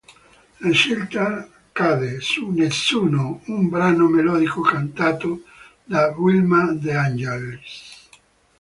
La 0.61 0.71
scelta 0.71 1.47
cade 1.71 2.21
su 2.21 2.49
"Nessuno", 2.49 3.41
un 3.49 3.69
brano 3.69 4.07
melodico 4.07 4.61
cantato 4.61 5.43
da 5.83 6.07
Wilma 6.17 6.71
De 6.71 6.95
Angelis. 6.95 8.07